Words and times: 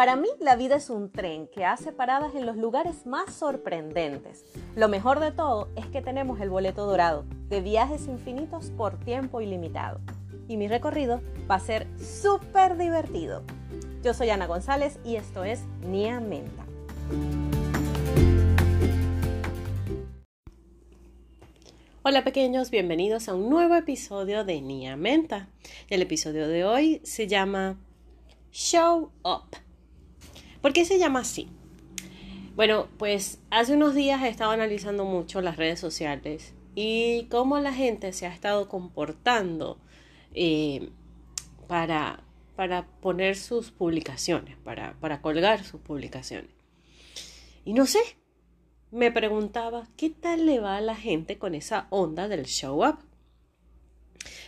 Para 0.00 0.16
mí 0.16 0.30
la 0.40 0.56
vida 0.56 0.76
es 0.76 0.88
un 0.88 1.12
tren 1.12 1.46
que 1.46 1.66
hace 1.66 1.92
paradas 1.92 2.34
en 2.34 2.46
los 2.46 2.56
lugares 2.56 3.04
más 3.04 3.34
sorprendentes. 3.34 4.46
Lo 4.74 4.88
mejor 4.88 5.20
de 5.20 5.30
todo 5.30 5.68
es 5.76 5.84
que 5.88 6.00
tenemos 6.00 6.40
el 6.40 6.48
boleto 6.48 6.86
dorado 6.86 7.26
de 7.50 7.60
viajes 7.60 8.06
infinitos 8.06 8.70
por 8.70 8.98
tiempo 8.98 9.42
ilimitado. 9.42 10.00
Y 10.48 10.56
mi 10.56 10.68
recorrido 10.68 11.20
va 11.50 11.56
a 11.56 11.60
ser 11.60 11.86
súper 11.98 12.78
divertido. 12.78 13.42
Yo 14.02 14.14
soy 14.14 14.30
Ana 14.30 14.46
González 14.46 14.98
y 15.04 15.16
esto 15.16 15.44
es 15.44 15.64
Nia 15.86 16.18
Menta. 16.18 16.64
Hola 22.00 22.24
pequeños, 22.24 22.70
bienvenidos 22.70 23.28
a 23.28 23.34
un 23.34 23.50
nuevo 23.50 23.74
episodio 23.74 24.46
de 24.46 24.62
Nia 24.62 24.96
Menta. 24.96 25.50
El 25.90 26.00
episodio 26.00 26.48
de 26.48 26.64
hoy 26.64 27.02
se 27.04 27.26
llama 27.28 27.76
Show 28.50 29.12
Up. 29.24 29.69
¿Por 30.60 30.72
qué 30.72 30.84
se 30.84 30.98
llama 30.98 31.20
así? 31.20 31.48
Bueno, 32.54 32.88
pues 32.98 33.40
hace 33.50 33.74
unos 33.74 33.94
días 33.94 34.22
he 34.22 34.28
estado 34.28 34.50
analizando 34.50 35.04
mucho 35.04 35.40
las 35.40 35.56
redes 35.56 35.80
sociales 35.80 36.54
y 36.74 37.26
cómo 37.30 37.58
la 37.58 37.72
gente 37.72 38.12
se 38.12 38.26
ha 38.26 38.34
estado 38.34 38.68
comportando 38.68 39.78
eh, 40.34 40.90
para, 41.66 42.22
para 42.56 42.86
poner 43.00 43.36
sus 43.36 43.70
publicaciones, 43.70 44.56
para, 44.58 44.94
para 45.00 45.22
colgar 45.22 45.64
sus 45.64 45.80
publicaciones. 45.80 46.50
Y 47.64 47.72
no 47.72 47.86
sé, 47.86 48.00
me 48.90 49.10
preguntaba, 49.10 49.86
¿qué 49.96 50.10
tal 50.10 50.46
le 50.46 50.60
va 50.60 50.76
a 50.76 50.80
la 50.80 50.96
gente 50.96 51.38
con 51.38 51.54
esa 51.54 51.86
onda 51.90 52.28
del 52.28 52.44
show 52.46 52.86
up? 52.86 52.98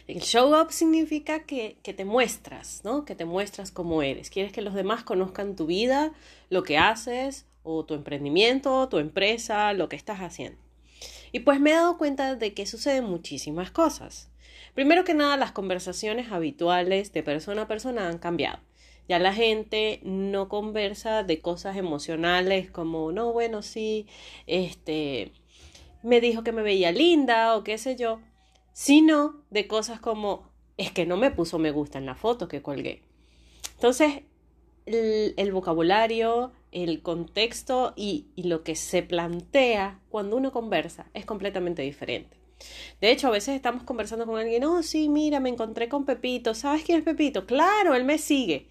El 0.06 0.20
show 0.20 0.61
up 0.61 0.73
significa 0.73 1.45
que, 1.45 1.77
que, 1.83 1.95
te 1.95 2.05
muestras, 2.05 2.83
¿no? 2.84 3.05
Que 3.05 3.15
te 3.15 3.24
muestras 3.24 3.70
como 3.70 4.03
eres. 4.03 4.31
Quieres 4.31 4.53
que 4.53 4.62
los 4.62 4.75
demás 4.75 5.05
conozcan 5.05 5.56
tu 5.56 5.67
vida, 5.67 6.12
lo 6.50 6.62
que 6.64 6.77
haces, 6.78 7.47
o 7.62 7.84
tu 7.84 7.94
emprendimiento, 7.94 8.89
tu 8.89 8.98
empresa, 8.98 9.72
lo 9.72 9.89
que 9.89 9.97
estás 9.97 10.20
haciendo. 10.20 10.59
Y 11.31 11.41
pues 11.41 11.61
me 11.61 11.70
he 11.70 11.75
dado 11.75 11.98
cuenta 11.98 12.34
de 12.34 12.55
que 12.55 12.67
suceden 12.67 13.05
muchísimas 13.05 13.70
cosas. 13.70 14.31
Primero 14.75 15.05
que 15.05 15.14
nada, 15.14 15.36
las 15.36 15.53
conversaciones 15.53 16.31
habituales 16.33 17.12
de 17.12 17.22
persona 17.22 17.62
a 17.62 17.69
persona 17.69 18.09
han 18.09 18.19
cambiado. 18.19 18.61
Ya 19.09 19.19
la 19.19 19.34
gente 19.34 20.00
no 20.03 20.48
conversa 20.48 21.22
de 21.22 21.41
cosas 21.41 21.77
emocionales 21.77 22.70
como, 22.70 23.12
no, 23.12 23.33
bueno, 23.33 23.62
sí, 23.62 24.06
este, 24.47 25.33
me 26.03 26.20
dijo 26.20 26.44
que 26.44 26.53
me 26.53 26.62
veía 26.62 26.92
linda 26.92 27.56
o 27.56 27.64
qué 27.64 27.78
sé 27.78 27.97
yo, 27.97 28.20
sino 28.73 29.42
de 29.51 29.67
cosas 29.67 30.01
como, 30.01 30.51
es 30.77 30.92
que 30.92 31.06
no 31.06 31.17
me 31.17 31.31
puso 31.31 31.59
me 31.59 31.70
gusta 31.70 31.98
en 31.98 32.06
la 32.06 32.15
foto 32.15 32.48
que 32.48 32.62
colgué. 32.62 33.03
Entonces, 33.75 34.23
el, 34.87 35.53
vocabulario, 35.53 36.53
el 36.73 37.03
contexto 37.03 37.93
y, 37.97 38.27
y 38.37 38.45
lo 38.45 38.62
que 38.62 38.75
se 38.75 39.03
plantea 39.03 40.00
cuando 40.09 40.37
uno 40.37 40.53
conversa 40.53 41.06
es 41.15 41.25
completamente 41.25 41.83
diferente. 41.83 42.37
De 43.00 43.11
hecho, 43.11 43.28
a 43.28 43.33
veces 43.33 43.56
estamos 43.56 43.83
conversando 43.83 44.27
con 44.27 44.39
alguien, 44.39 44.65
oh, 44.65 44.83
sí, 44.83 45.09
mira, 45.09 45.41
me 45.41 45.48
encontré 45.48 45.89
con 45.89 46.05
Pepito, 46.05 46.55
¿sabes 46.55 46.84
quién 46.84 46.98
es 46.98 47.05
Pepito? 47.05 47.45
Claro, 47.47 47.95
él 47.95 48.05
me 48.05 48.19
sigue 48.19 48.69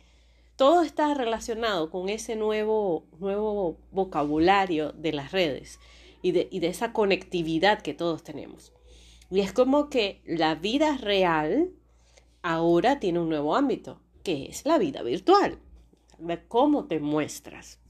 todo 0.62 0.84
está 0.84 1.12
relacionado 1.16 1.90
con 1.90 2.08
ese 2.08 2.36
nuevo, 2.36 3.04
nuevo 3.20 3.78
vocabulario 3.92 4.92
de 4.92 5.12
las 5.12 5.32
redes 5.32 5.80
y 6.22 6.34
de, 6.34 6.50
y 6.52 6.60
de 6.60 6.68
esa 6.68 6.94
conectividad 6.94 7.82
que 7.82 7.96
todos 7.96 8.24
tenemos. 8.24 8.72
Y 9.32 9.40
es 9.40 9.54
como 9.54 9.90
que 9.90 10.22
la 10.26 10.56
vida 10.56 10.98
real 10.98 11.72
ahora 12.42 13.00
tiene 13.00 13.20
un 13.20 13.30
nuevo 13.30 13.56
ámbito, 13.56 14.02
que 14.24 14.46
es 14.46 14.66
la 14.66 14.78
vida 14.78 15.04
virtual, 15.04 15.58
cómo 16.48 16.86
te 16.86 17.00
muestras. 17.00 17.81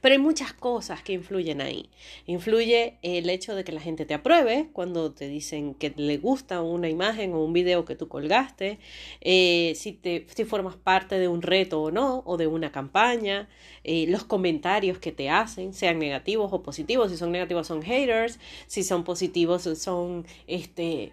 Pero 0.00 0.14
hay 0.14 0.20
muchas 0.20 0.52
cosas 0.52 1.02
que 1.02 1.12
influyen 1.12 1.60
ahí. 1.60 1.90
Influye 2.26 2.98
el 3.02 3.28
hecho 3.30 3.54
de 3.54 3.64
que 3.64 3.72
la 3.72 3.80
gente 3.80 4.04
te 4.06 4.14
apruebe 4.14 4.68
cuando 4.72 5.12
te 5.12 5.28
dicen 5.28 5.74
que 5.74 5.92
le 5.96 6.18
gusta 6.18 6.62
una 6.62 6.88
imagen 6.88 7.34
o 7.34 7.44
un 7.44 7.52
video 7.52 7.84
que 7.84 7.96
tú 7.96 8.08
colgaste, 8.08 8.78
eh, 9.20 9.72
si, 9.76 9.92
te, 9.92 10.26
si 10.34 10.44
formas 10.44 10.76
parte 10.76 11.18
de 11.18 11.28
un 11.28 11.42
reto 11.42 11.82
o 11.82 11.90
no, 11.90 12.22
o 12.26 12.36
de 12.36 12.46
una 12.46 12.72
campaña, 12.72 13.48
eh, 13.84 14.06
los 14.08 14.24
comentarios 14.24 14.98
que 14.98 15.12
te 15.12 15.30
hacen, 15.30 15.72
sean 15.74 15.98
negativos 15.98 16.52
o 16.52 16.62
positivos. 16.62 17.10
Si 17.10 17.16
son 17.16 17.32
negativos 17.32 17.66
son 17.66 17.82
haters, 17.82 18.38
si 18.66 18.82
son 18.82 19.04
positivos 19.04 19.62
son 19.62 20.26
este 20.46 21.12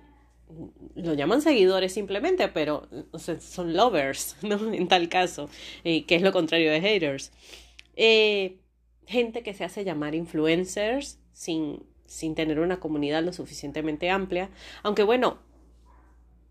lo 0.95 1.13
llaman 1.13 1.41
seguidores 1.41 1.93
simplemente, 1.93 2.47
pero 2.49 2.87
son 3.17 3.73
lovers, 3.73 4.37
¿no? 4.43 4.73
En 4.73 4.87
tal 4.87 5.09
caso, 5.09 5.49
eh, 5.83 6.05
que 6.05 6.15
es 6.15 6.21
lo 6.21 6.31
contrario 6.31 6.71
de 6.71 6.81
haters. 6.81 7.31
Eh, 7.95 8.57
gente 9.07 9.43
que 9.43 9.53
se 9.53 9.63
hace 9.63 9.83
llamar 9.83 10.15
influencers 10.15 11.19
sin, 11.31 11.83
sin 12.05 12.35
tener 12.35 12.59
una 12.59 12.79
comunidad 12.79 13.23
lo 13.23 13.33
suficientemente 13.33 14.09
amplia. 14.09 14.49
Aunque 14.83 15.03
bueno, 15.03 15.39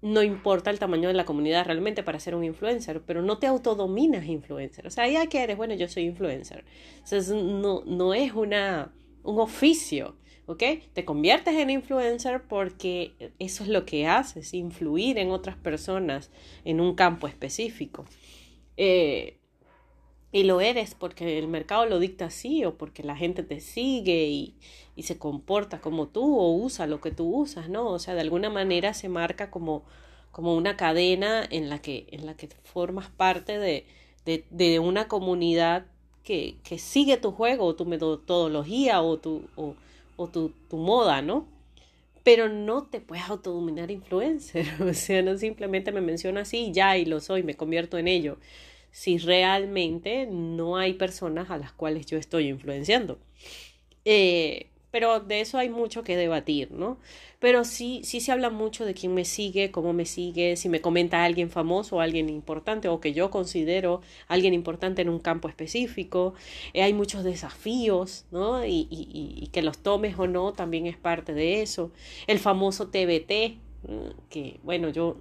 no 0.04 0.22
importa 0.22 0.70
el 0.70 0.78
tamaño 0.78 1.09
de 1.09 1.14
la 1.14 1.25
comunidad 1.25 1.64
realmente 1.64 2.03
para 2.03 2.20
ser 2.20 2.34
un 2.34 2.44
influencer, 2.44 3.00
pero 3.06 3.22
no 3.22 3.38
te 3.38 3.47
autodominas 3.47 4.26
influencer. 4.26 4.87
O 4.87 4.91
sea, 4.91 5.09
ya 5.09 5.26
que 5.28 5.43
eres, 5.43 5.56
bueno, 5.56 5.75
yo 5.75 5.88
soy 5.88 6.03
influencer. 6.03 6.64
Entonces, 6.97 7.31
no, 7.31 7.82
no 7.87 8.12
es 8.12 8.34
una, 8.34 8.93
un 9.22 9.41
oficio, 9.41 10.16
¿ok? 10.44 10.62
Te 10.93 11.06
conviertes 11.06 11.54
en 11.54 11.70
influencer 11.70 12.43
porque 12.43 13.32
eso 13.38 13.64
es 13.64 13.70
lo 13.70 13.87
que 13.87 14.06
haces, 14.06 14.53
influir 14.53 15.16
en 15.16 15.31
otras 15.31 15.56
personas 15.56 16.31
en 16.66 16.81
un 16.81 16.94
campo 16.94 17.26
específico. 17.26 18.04
Eh, 18.76 19.38
y 20.34 20.42
lo 20.42 20.60
eres 20.60 20.96
porque 20.96 21.38
el 21.38 21.46
mercado 21.46 21.86
lo 21.86 22.00
dicta 22.00 22.24
así 22.24 22.64
o 22.64 22.76
porque 22.76 23.04
la 23.04 23.14
gente 23.14 23.44
te 23.44 23.60
sigue 23.60 24.26
y, 24.26 24.56
y, 24.96 25.04
se 25.04 25.16
comporta 25.16 25.80
como 25.80 26.08
tú 26.08 26.40
o 26.40 26.52
usa 26.56 26.88
lo 26.88 27.00
que 27.00 27.12
tú 27.12 27.32
usas, 27.36 27.68
¿no? 27.68 27.86
O 27.86 28.00
sea, 28.00 28.14
de 28.14 28.22
alguna 28.22 28.50
manera 28.50 28.94
se 28.94 29.08
marca 29.08 29.52
como, 29.52 29.84
como 30.32 30.56
una 30.56 30.76
cadena 30.76 31.46
en 31.48 31.70
la 31.70 31.80
que, 31.80 32.08
en 32.10 32.26
la 32.26 32.34
que 32.36 32.48
formas 32.64 33.10
parte 33.10 33.60
de, 33.60 33.86
de, 34.24 34.44
de 34.50 34.80
una 34.80 35.06
comunidad 35.06 35.86
que, 36.24 36.56
que, 36.64 36.78
sigue 36.78 37.16
tu 37.16 37.30
juego 37.30 37.66
o 37.66 37.76
tu 37.76 37.84
metodología 37.84 39.02
o 39.02 39.18
tu, 39.18 39.44
o, 39.54 40.26
tu, 40.26 40.52
tu 40.68 40.78
moda, 40.78 41.22
¿no? 41.22 41.46
pero 42.24 42.48
no 42.48 42.84
te 42.84 43.00
puedes 43.00 43.28
autodominar 43.28 43.92
influencer, 43.92 44.66
o 44.82 44.94
sea, 44.94 45.22
no 45.22 45.38
simplemente 45.38 45.92
me 45.92 46.00
menciona 46.00 46.40
así 46.40 46.72
ya 46.72 46.96
y 46.98 47.04
lo 47.04 47.20
soy, 47.20 47.44
me 47.44 47.54
convierto 47.54 47.98
en 47.98 48.08
ello 48.08 48.38
si 48.94 49.19
realmente 49.19 50.28
no 50.31 50.77
hay 50.77 50.94
personas 50.94 51.50
a 51.50 51.59
las 51.59 51.72
cuales 51.72 52.06
yo 52.06 52.16
estoy 52.16 52.47
influenciando. 52.47 53.19
Eh, 54.05 54.69
pero 54.93 55.19
de 55.19 55.41
eso 55.41 55.59
hay 55.59 55.69
mucho 55.69 56.05
que 56.05 56.16
debatir, 56.16 56.71
¿no? 56.71 56.99
Pero 57.41 57.65
sí, 57.65 58.03
sí 58.05 58.21
se 58.21 58.31
habla 58.31 58.50
mucho 58.50 58.84
de 58.84 58.94
quién 58.94 59.12
me 59.12 59.25
sigue, 59.25 59.72
cómo 59.72 59.93
me 59.93 60.05
sigue, 60.06 60.55
si 60.55 60.69
me 60.69 60.81
comenta 60.81 61.25
alguien 61.25 61.50
famoso 61.50 62.00
alguien 62.00 62.28
importante 62.28 62.87
o 62.87 63.00
que 63.00 63.12
yo 63.12 63.32
considero 63.32 64.00
alguien 64.28 64.55
importante 64.55 65.03
en 65.03 65.09
un 65.09 65.19
campo 65.19 65.49
específico. 65.49 66.34
Eh, 66.72 66.84
hay 66.84 66.93
muchos 66.93 67.25
desafíos, 67.25 68.26
¿no? 68.31 68.65
Y, 68.65 68.87
y, 68.88 69.09
y, 69.11 69.49
que 69.49 69.62
los 69.62 69.78
tomes 69.78 70.16
o 70.21 70.28
no 70.28 70.53
también 70.53 70.87
es 70.87 70.97
parte 70.97 71.34
de 71.34 71.62
eso. 71.62 71.91
El 72.28 72.38
famoso 72.38 72.91
TBT, 72.91 73.59
que 74.31 74.61
bueno, 74.62 74.91
yo 74.91 75.16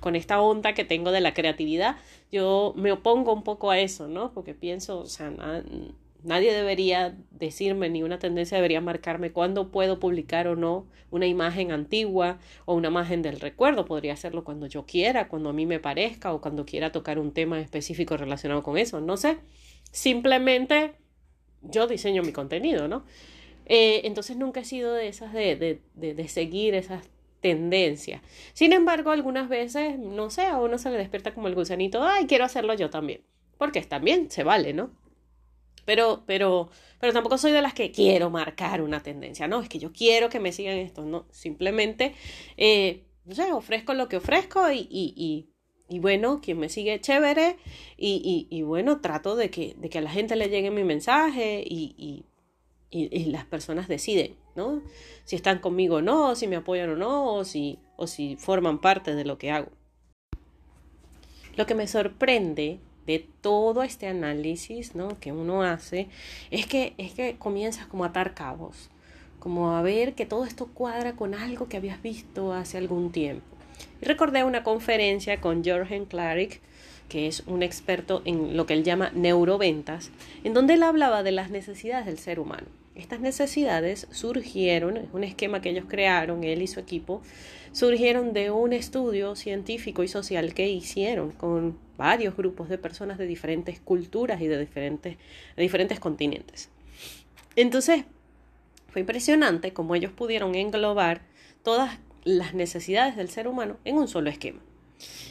con 0.00 0.16
esta 0.16 0.40
onda 0.40 0.74
que 0.74 0.84
tengo 0.84 1.10
de 1.10 1.20
la 1.20 1.34
creatividad, 1.34 1.96
yo 2.30 2.74
me 2.76 2.92
opongo 2.92 3.32
un 3.32 3.42
poco 3.42 3.70
a 3.70 3.78
eso, 3.78 4.08
¿no? 4.08 4.32
Porque 4.32 4.54
pienso, 4.54 5.00
o 5.00 5.06
sea, 5.06 5.32
nadie 6.24 6.52
debería 6.52 7.16
decirme, 7.30 7.88
ni 7.88 8.02
una 8.02 8.18
tendencia 8.18 8.56
debería 8.56 8.80
marcarme 8.80 9.32
cuándo 9.32 9.70
puedo 9.70 9.98
publicar 10.00 10.48
o 10.48 10.56
no 10.56 10.86
una 11.10 11.26
imagen 11.26 11.72
antigua 11.72 12.38
o 12.64 12.74
una 12.74 12.88
imagen 12.88 13.22
del 13.22 13.40
recuerdo. 13.40 13.84
Podría 13.84 14.12
hacerlo 14.12 14.44
cuando 14.44 14.66
yo 14.66 14.84
quiera, 14.84 15.28
cuando 15.28 15.50
a 15.50 15.52
mí 15.52 15.66
me 15.66 15.80
parezca 15.80 16.32
o 16.32 16.40
cuando 16.40 16.66
quiera 16.66 16.92
tocar 16.92 17.18
un 17.18 17.32
tema 17.32 17.60
específico 17.60 18.16
relacionado 18.16 18.62
con 18.62 18.76
eso. 18.76 19.00
No 19.00 19.16
sé. 19.16 19.38
Simplemente 19.90 20.92
yo 21.62 21.86
diseño 21.86 22.22
mi 22.22 22.32
contenido, 22.32 22.88
¿no? 22.88 23.04
Eh, 23.66 24.02
entonces 24.04 24.36
nunca 24.36 24.60
he 24.60 24.64
sido 24.64 24.94
de 24.94 25.08
esas 25.08 25.32
de, 25.32 25.56
de, 25.56 25.80
de, 25.94 26.14
de 26.14 26.28
seguir 26.28 26.74
esas 26.74 27.04
tendencia. 27.40 28.22
Sin 28.52 28.72
embargo, 28.72 29.10
algunas 29.10 29.48
veces, 29.48 29.98
no 29.98 30.30
sé, 30.30 30.46
a 30.46 30.58
uno 30.58 30.78
se 30.78 30.90
le 30.90 30.98
despierta 30.98 31.34
como 31.34 31.48
el 31.48 31.54
gusanito, 31.54 32.02
ay, 32.02 32.26
quiero 32.26 32.44
hacerlo 32.44 32.74
yo 32.74 32.90
también. 32.90 33.22
Porque 33.58 33.82
también 33.82 34.30
se 34.30 34.44
vale, 34.44 34.72
¿no? 34.72 34.90
Pero, 35.84 36.22
pero, 36.26 36.70
pero 37.00 37.12
tampoco 37.14 37.38
soy 37.38 37.52
de 37.52 37.62
las 37.62 37.72
que 37.74 37.90
quiero 37.90 38.28
marcar 38.30 38.82
una 38.82 39.02
tendencia, 39.02 39.48
no, 39.48 39.62
es 39.62 39.70
que 39.70 39.78
yo 39.78 39.90
quiero 39.92 40.28
que 40.28 40.38
me 40.38 40.52
sigan 40.52 40.76
esto, 40.76 41.02
no, 41.02 41.26
simplemente, 41.30 42.14
eh, 42.58 43.04
no 43.24 43.34
sé, 43.34 43.50
ofrezco 43.52 43.94
lo 43.94 44.06
que 44.06 44.18
ofrezco 44.18 44.70
y, 44.70 44.80
y, 44.90 45.14
y, 45.16 45.48
y 45.88 45.98
bueno, 46.00 46.40
quien 46.42 46.58
me 46.58 46.68
sigue 46.68 47.00
chévere 47.00 47.56
y, 47.96 48.46
y, 48.50 48.62
bueno, 48.62 49.00
trato 49.00 49.34
de 49.34 49.50
que, 49.50 49.74
de 49.78 49.88
que 49.88 49.98
a 49.98 50.02
la 50.02 50.10
gente 50.10 50.36
le 50.36 50.50
llegue 50.50 50.70
mi 50.70 50.84
mensaje 50.84 51.64
y, 51.66 52.26
y, 52.90 53.26
las 53.26 53.44
personas 53.44 53.88
deciden, 53.88 54.34
¿no? 54.56 54.82
Si 55.24 55.36
están 55.36 55.58
conmigo 55.58 55.96
o 55.96 56.02
no, 56.02 56.34
si 56.34 56.46
me 56.46 56.56
apoyan 56.56 56.90
o 56.90 56.96
no, 56.96 57.34
o 57.34 57.44
si, 57.44 57.78
o 57.96 58.06
si 58.06 58.36
forman 58.36 58.80
parte 58.80 59.14
de 59.14 59.24
lo 59.24 59.38
que 59.38 59.50
hago. 59.50 59.70
Lo 61.56 61.66
que 61.66 61.74
me 61.74 61.86
sorprende 61.86 62.78
de 63.06 63.26
todo 63.40 63.82
este 63.82 64.06
análisis 64.06 64.94
¿no? 64.94 65.18
que 65.18 65.32
uno 65.32 65.62
hace 65.62 66.08
es 66.50 66.66
que, 66.66 66.94
es 66.98 67.14
que 67.14 67.36
comienzas 67.38 67.86
como 67.86 68.04
a 68.04 68.08
atar 68.08 68.34
cabos, 68.34 68.90
como 69.40 69.72
a 69.72 69.82
ver 69.82 70.14
que 70.14 70.26
todo 70.26 70.44
esto 70.44 70.66
cuadra 70.66 71.16
con 71.16 71.34
algo 71.34 71.68
que 71.68 71.76
habías 71.76 72.00
visto 72.02 72.52
hace 72.52 72.78
algún 72.78 73.10
tiempo. 73.10 73.44
Y 74.00 74.04
recordé 74.04 74.44
una 74.44 74.62
conferencia 74.62 75.40
con 75.40 75.64
Jorgen 75.64 76.04
Klarik, 76.04 76.60
que 77.08 77.26
es 77.26 77.42
un 77.46 77.62
experto 77.62 78.22
en 78.24 78.56
lo 78.56 78.66
que 78.66 78.74
él 78.74 78.84
llama 78.84 79.10
neuroventas, 79.14 80.10
en 80.44 80.54
donde 80.54 80.74
él 80.74 80.82
hablaba 80.82 81.22
de 81.22 81.32
las 81.32 81.50
necesidades 81.50 82.06
del 82.06 82.18
ser 82.18 82.38
humano. 82.38 82.66
Estas 82.98 83.20
necesidades 83.20 84.08
surgieron, 84.10 84.96
es 84.96 85.08
un 85.12 85.22
esquema 85.22 85.60
que 85.60 85.70
ellos 85.70 85.84
crearon, 85.88 86.42
él 86.42 86.62
y 86.62 86.66
su 86.66 86.80
equipo, 86.80 87.22
surgieron 87.70 88.32
de 88.32 88.50
un 88.50 88.72
estudio 88.72 89.36
científico 89.36 90.02
y 90.02 90.08
social 90.08 90.52
que 90.52 90.68
hicieron 90.68 91.30
con 91.30 91.78
varios 91.96 92.36
grupos 92.36 92.68
de 92.68 92.76
personas 92.76 93.16
de 93.16 93.26
diferentes 93.26 93.78
culturas 93.78 94.40
y 94.40 94.48
de 94.48 94.58
diferentes, 94.58 95.16
diferentes 95.56 96.00
continentes. 96.00 96.70
Entonces, 97.54 98.04
fue 98.88 99.00
impresionante 99.00 99.72
cómo 99.72 99.94
ellos 99.94 100.12
pudieron 100.12 100.56
englobar 100.56 101.22
todas 101.62 101.98
las 102.24 102.54
necesidades 102.54 103.16
del 103.16 103.28
ser 103.28 103.46
humano 103.46 103.76
en 103.84 103.96
un 103.96 104.08
solo 104.08 104.28
esquema. 104.28 104.60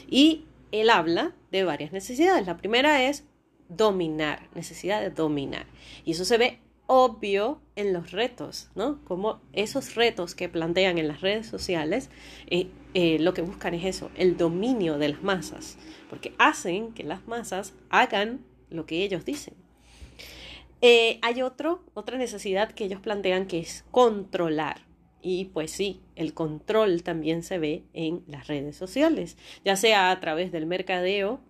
Y 0.08 0.46
él 0.72 0.88
habla 0.88 1.34
de 1.52 1.64
varias 1.64 1.92
necesidades. 1.92 2.46
La 2.46 2.56
primera 2.56 3.02
es 3.02 3.24
dominar, 3.68 4.48
necesidad 4.54 5.02
de 5.02 5.10
dominar. 5.10 5.66
Y 6.06 6.12
eso 6.12 6.24
se 6.24 6.38
ve 6.38 6.60
obvio 6.88 7.60
en 7.76 7.92
los 7.92 8.10
retos, 8.12 8.70
¿no? 8.74 9.04
Como 9.04 9.40
esos 9.52 9.94
retos 9.94 10.34
que 10.34 10.48
plantean 10.48 10.96
en 10.98 11.06
las 11.06 11.20
redes 11.20 11.46
sociales, 11.46 12.08
eh, 12.48 12.68
eh, 12.94 13.18
lo 13.20 13.34
que 13.34 13.42
buscan 13.42 13.74
es 13.74 13.84
eso, 13.84 14.10
el 14.16 14.38
dominio 14.38 14.98
de 14.98 15.10
las 15.10 15.22
masas, 15.22 15.76
porque 16.08 16.32
hacen 16.38 16.94
que 16.94 17.04
las 17.04 17.28
masas 17.28 17.74
hagan 17.90 18.40
lo 18.70 18.86
que 18.86 19.04
ellos 19.04 19.26
dicen. 19.26 19.54
Eh, 20.80 21.18
hay 21.22 21.42
otra 21.42 22.16
necesidad 22.16 22.72
que 22.72 22.84
ellos 22.84 23.00
plantean 23.00 23.46
que 23.46 23.60
es 23.60 23.84
controlar. 23.90 24.80
Y 25.20 25.46
pues 25.46 25.72
sí, 25.72 26.00
el 26.16 26.32
control 26.32 27.02
también 27.02 27.42
se 27.42 27.58
ve 27.58 27.82
en 27.92 28.22
las 28.28 28.46
redes 28.46 28.76
sociales, 28.76 29.36
ya 29.62 29.76
sea 29.76 30.10
a 30.10 30.20
través 30.20 30.52
del 30.52 30.64
mercadeo 30.64 31.40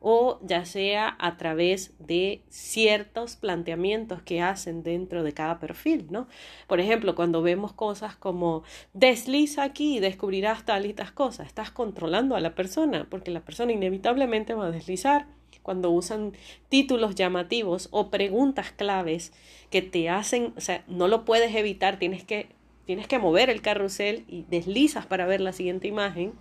o 0.00 0.40
ya 0.42 0.64
sea 0.64 1.14
a 1.18 1.36
través 1.36 1.92
de 1.98 2.42
ciertos 2.48 3.36
planteamientos 3.36 4.22
que 4.22 4.40
hacen 4.40 4.82
dentro 4.82 5.22
de 5.22 5.32
cada 5.32 5.60
perfil, 5.60 6.06
¿no? 6.10 6.26
Por 6.66 6.80
ejemplo, 6.80 7.14
cuando 7.14 7.42
vemos 7.42 7.72
cosas 7.72 8.16
como 8.16 8.62
desliza 8.94 9.62
aquí 9.62 9.98
y 9.98 10.00
descubrirás 10.00 10.64
tal 10.64 10.86
y 10.86 10.94
tal 10.94 11.12
cosas, 11.12 11.46
estás 11.46 11.70
controlando 11.70 12.34
a 12.34 12.40
la 12.40 12.54
persona, 12.54 13.06
porque 13.10 13.30
la 13.30 13.40
persona 13.40 13.72
inevitablemente 13.72 14.54
va 14.54 14.66
a 14.66 14.70
deslizar 14.70 15.26
cuando 15.62 15.90
usan 15.90 16.32
títulos 16.70 17.14
llamativos 17.14 17.88
o 17.90 18.10
preguntas 18.10 18.72
claves 18.72 19.32
que 19.70 19.82
te 19.82 20.08
hacen, 20.08 20.54
o 20.56 20.60
sea, 20.60 20.84
no 20.88 21.08
lo 21.08 21.26
puedes 21.26 21.54
evitar, 21.54 21.98
tienes 21.98 22.24
que, 22.24 22.48
tienes 22.86 23.06
que 23.06 23.18
mover 23.18 23.50
el 23.50 23.60
carrusel 23.60 24.24
y 24.26 24.46
deslizas 24.48 25.04
para 25.04 25.26
ver 25.26 25.42
la 25.42 25.52
siguiente 25.52 25.86
imagen, 25.86 26.32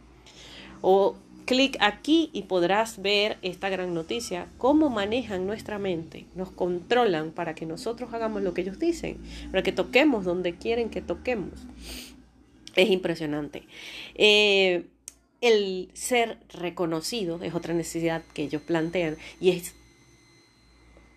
o 0.82 1.18
clic 1.50 1.78
aquí 1.80 2.30
y 2.32 2.44
podrás 2.44 3.02
ver 3.02 3.40
esta 3.42 3.70
gran 3.70 3.96
noticia, 3.96 4.46
cómo 4.60 4.92
manejan 4.92 5.48
nuestra 5.48 5.80
mente, 5.80 6.28
nos 6.36 6.52
controlan 6.52 7.32
para 7.32 7.56
que 7.56 7.66
nosotros 7.66 8.14
hagamos 8.14 8.44
lo 8.44 8.54
que 8.54 8.62
ellos 8.62 8.78
dicen, 8.78 9.18
para 9.50 9.64
que 9.64 9.72
toquemos 9.72 10.26
donde 10.26 10.54
quieren 10.54 10.92
que 10.92 11.02
toquemos. 11.02 11.54
Es 12.76 12.92
impresionante. 12.92 13.64
Eh, 14.14 14.86
el 15.42 15.90
ser 15.94 16.38
reconocido 16.50 17.42
es 17.42 17.56
otra 17.56 17.74
necesidad 17.74 18.22
que 18.36 18.44
ellos 18.44 18.62
plantean 18.62 19.18
y 19.42 19.50
es 19.50 19.74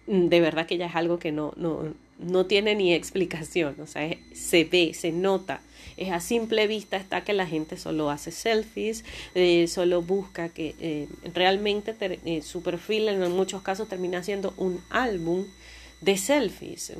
de 0.06 0.40
verdad 0.40 0.66
que 0.66 0.78
ya 0.78 0.86
es 0.86 0.96
algo 0.96 1.18
que 1.18 1.30
no, 1.30 1.52
no, 1.56 1.92
no 2.18 2.46
tiene 2.46 2.74
ni 2.74 2.94
explicación, 2.94 3.78
o 3.82 3.86
sea, 3.86 4.16
se 4.32 4.64
ve, 4.64 4.94
se 4.94 5.12
nota 5.12 5.60
es 5.96 6.10
a 6.10 6.20
simple 6.20 6.66
vista 6.66 6.96
está 6.96 7.24
que 7.24 7.32
la 7.32 7.46
gente 7.46 7.76
solo 7.76 8.10
hace 8.10 8.30
selfies, 8.30 9.04
eh, 9.34 9.66
solo 9.68 10.02
busca 10.02 10.48
que 10.48 10.74
eh, 10.80 11.08
realmente 11.34 11.94
eh, 12.00 12.42
su 12.42 12.62
perfil 12.62 13.08
en 13.08 13.32
muchos 13.32 13.62
casos 13.62 13.88
termina 13.88 14.22
siendo 14.22 14.54
un 14.56 14.82
álbum 14.90 15.46
de 16.00 16.16
selfies. 16.16 16.92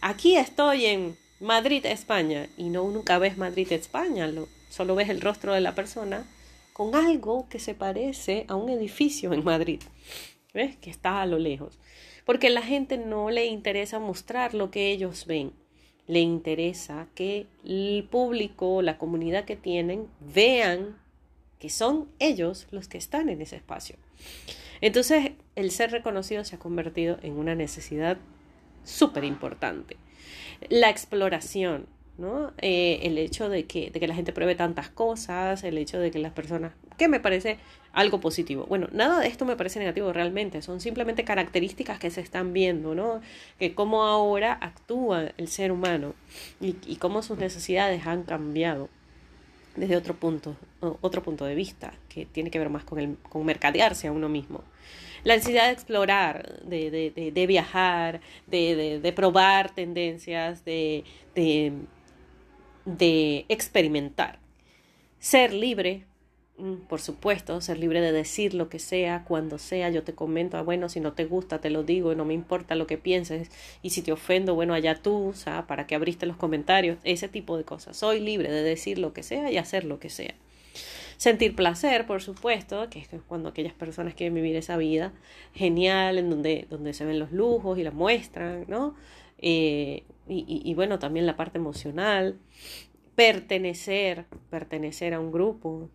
aquí 0.00 0.36
estoy 0.36 0.86
en 0.86 1.16
Madrid, 1.40 1.84
España, 1.86 2.48
y 2.56 2.64
no 2.70 2.88
nunca 2.90 3.18
ves 3.18 3.36
Madrid, 3.36 3.70
España, 3.72 4.30
solo 4.70 4.94
ves 4.94 5.08
el 5.08 5.20
rostro 5.20 5.52
de 5.52 5.60
la 5.60 5.74
persona 5.74 6.24
con 6.72 6.94
algo 6.94 7.48
que 7.48 7.58
se 7.58 7.74
parece 7.74 8.44
a 8.48 8.56
un 8.56 8.68
edificio 8.68 9.32
en 9.32 9.44
Madrid, 9.44 9.80
¿ves? 10.52 10.76
Que 10.76 10.90
está 10.90 11.22
a 11.22 11.26
lo 11.26 11.38
lejos. 11.38 11.78
Porque 12.24 12.48
a 12.48 12.50
la 12.50 12.62
gente 12.62 12.96
no 12.98 13.30
le 13.30 13.46
interesa 13.46 13.98
mostrar 13.98 14.54
lo 14.54 14.70
que 14.70 14.90
ellos 14.90 15.26
ven 15.26 15.52
le 16.06 16.20
interesa 16.20 17.06
que 17.14 17.46
el 17.64 18.06
público, 18.10 18.82
la 18.82 18.98
comunidad 18.98 19.44
que 19.44 19.56
tienen, 19.56 20.08
vean 20.34 20.96
que 21.58 21.70
son 21.70 22.08
ellos 22.18 22.66
los 22.70 22.88
que 22.88 22.98
están 22.98 23.28
en 23.28 23.40
ese 23.40 23.56
espacio. 23.56 23.96
Entonces, 24.80 25.32
el 25.56 25.70
ser 25.70 25.92
reconocido 25.92 26.44
se 26.44 26.56
ha 26.56 26.58
convertido 26.58 27.18
en 27.22 27.38
una 27.38 27.54
necesidad 27.54 28.18
súper 28.84 29.24
importante. 29.24 29.96
La 30.68 30.90
exploración, 30.90 31.86
¿no? 32.18 32.52
Eh, 32.58 33.00
el 33.02 33.18
hecho 33.18 33.48
de 33.48 33.64
que, 33.64 33.90
de 33.90 34.00
que 34.00 34.06
la 34.06 34.14
gente 34.14 34.32
pruebe 34.32 34.54
tantas 34.54 34.88
cosas, 34.88 35.64
el 35.64 35.78
hecho 35.78 35.98
de 35.98 36.10
que 36.10 36.18
las 36.18 36.32
personas, 36.32 36.72
que 36.96 37.08
me 37.08 37.20
parece 37.20 37.58
algo 37.92 38.20
positivo. 38.20 38.66
Bueno, 38.66 38.88
nada 38.92 39.20
de 39.20 39.28
esto 39.28 39.44
me 39.44 39.56
parece 39.56 39.78
negativo 39.78 40.12
realmente, 40.12 40.62
son 40.62 40.80
simplemente 40.80 41.24
características 41.24 41.98
que 41.98 42.10
se 42.10 42.20
están 42.20 42.52
viendo, 42.52 42.94
¿no? 42.94 43.20
Que 43.58 43.74
cómo 43.74 44.04
ahora 44.04 44.58
actúa 44.60 45.32
el 45.36 45.48
ser 45.48 45.72
humano 45.72 46.14
y, 46.60 46.76
y 46.86 46.96
cómo 46.96 47.22
sus 47.22 47.38
necesidades 47.38 48.06
han 48.06 48.22
cambiado 48.24 48.88
desde 49.76 49.96
otro 49.96 50.14
punto, 50.14 50.56
otro 50.80 51.22
punto 51.22 51.44
de 51.44 51.54
vista, 51.54 51.94
que 52.08 52.26
tiene 52.26 52.50
que 52.50 52.58
ver 52.58 52.70
más 52.70 52.84
con, 52.84 52.98
el, 52.98 53.16
con 53.28 53.44
mercadearse 53.44 54.08
a 54.08 54.12
uno 54.12 54.28
mismo. 54.28 54.62
La 55.24 55.34
necesidad 55.34 55.66
de 55.66 55.72
explorar, 55.72 56.60
de, 56.64 56.90
de, 56.90 57.30
de, 57.32 57.46
viajar, 57.46 58.20
de, 58.46 59.00
de, 59.00 59.12
probar 59.12 59.74
tendencias, 59.74 60.64
de, 60.64 61.04
de 62.84 63.46
experimentar. 63.48 64.38
Ser 65.18 65.52
libre, 65.52 66.04
mm, 66.58 66.86
por 66.88 67.00
supuesto, 67.00 67.60
ser 67.60 67.78
libre 67.78 68.00
de 68.00 68.12
decir 68.12 68.54
lo 68.54 68.68
que 68.68 68.78
sea, 68.78 69.24
cuando 69.26 69.58
sea, 69.58 69.90
yo 69.90 70.02
te 70.02 70.14
comento, 70.14 70.56
ah, 70.56 70.62
bueno, 70.62 70.88
si 70.88 71.00
no 71.00 71.12
te 71.12 71.24
gusta, 71.24 71.60
te 71.60 71.70
lo 71.70 71.82
digo, 71.82 72.12
y 72.12 72.16
no 72.16 72.24
me 72.24 72.34
importa 72.34 72.74
lo 72.74 72.86
que 72.86 72.98
pienses, 72.98 73.50
y 73.82 73.90
si 73.90 74.02
te 74.02 74.12
ofendo, 74.12 74.54
bueno, 74.54 74.74
allá 74.74 74.96
tú, 74.96 75.32
sea, 75.34 75.66
para 75.66 75.86
que 75.86 75.94
abriste 75.94 76.26
los 76.26 76.36
comentarios, 76.36 76.98
ese 77.04 77.28
tipo 77.28 77.56
de 77.56 77.64
cosas. 77.64 77.96
Soy 77.96 78.20
libre 78.20 78.50
de 78.52 78.62
decir 78.62 78.98
lo 78.98 79.12
que 79.12 79.22
sea 79.22 79.50
y 79.50 79.56
hacer 79.56 79.84
lo 79.84 79.98
que 79.98 80.10
sea. 80.10 80.34
Sentir 81.16 81.54
placer, 81.54 82.06
por 82.06 82.22
supuesto, 82.22 82.90
que 82.90 82.98
es 82.98 83.08
cuando 83.28 83.48
aquellas 83.48 83.72
personas 83.72 84.14
quieren 84.14 84.34
vivir 84.34 84.56
esa 84.56 84.76
vida 84.76 85.12
genial, 85.54 86.18
en 86.18 86.28
donde, 86.28 86.66
donde 86.68 86.92
se 86.92 87.04
ven 87.04 87.18
los 87.18 87.32
lujos 87.32 87.78
y 87.78 87.84
la 87.84 87.92
muestran, 87.92 88.64
¿no? 88.68 88.94
Eh, 89.46 90.04
y, 90.26 90.72
bueno, 90.72 90.98
también 90.98 91.26
la 91.26 91.36
parte 91.36 91.58
emocional, 91.58 92.38
pertenecer, 93.14 94.24
pertenecer 94.48 95.12
a 95.12 95.20
un 95.20 95.30
grupo, 95.30 95.90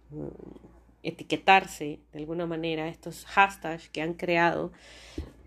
etiquetarse 1.01 1.99
de 2.13 2.19
alguna 2.19 2.45
manera, 2.45 2.87
estos 2.87 3.25
hashtags 3.25 3.89
que 3.89 4.03
han 4.03 4.13
creado, 4.13 4.71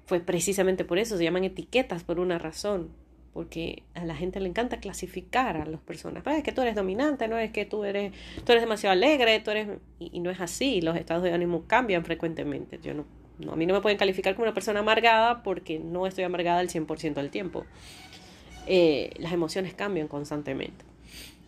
fue 0.07 0.19
precisamente 0.19 0.85
por 0.85 0.99
eso, 0.99 1.17
se 1.17 1.23
llaman 1.23 1.45
etiquetas 1.45 2.03
por 2.03 2.19
una 2.19 2.41
razón, 2.41 2.91
porque 3.33 3.85
a 3.95 4.05
la 4.05 4.17
gente 4.17 4.41
le 4.41 4.49
encanta 4.49 4.81
clasificar 4.81 5.57
a 5.57 5.65
las 5.65 5.81
personas. 5.81 6.25
Ah, 6.27 6.37
es 6.37 6.43
que 6.43 6.51
tú 6.51 6.61
eres 6.61 6.75
dominante, 6.75 7.29
no 7.29 7.39
es 7.39 7.53
que 7.53 7.67
tú 7.67 7.85
eres, 7.85 8.13
tú 8.45 8.51
eres 8.51 8.65
demasiado 8.65 8.95
alegre, 8.95 9.39
tú 9.39 9.53
eres... 9.53 9.69
Y, 10.01 10.19
no 10.19 10.31
es 10.31 10.41
así, 10.41 10.81
los 10.81 10.97
estados 10.97 11.23
de 11.23 11.33
ánimo 11.33 11.69
cambian 11.69 12.05
frecuentemente. 12.05 12.81
Yo 12.83 12.95
no 12.95 13.07
no, 13.39 13.53
a 13.53 13.57
mí 13.57 13.67
no 13.67 13.75
me 13.75 13.81
pueden 13.81 13.99
calificar 13.99 14.35
como 14.35 14.45
una 14.45 14.55
persona 14.55 14.81
amargada 14.81 15.43
porque 15.43 15.79
no 15.79 16.07
estoy 16.07 16.25
amargada 16.25 16.61
el 16.61 16.69
100% 16.69 17.15
del 17.15 17.31
tiempo. 17.31 17.65
Eh, 18.67 19.11
las 19.19 19.33
emociones 19.33 19.75
cambian 19.75 20.09
constantemente. 20.09 20.85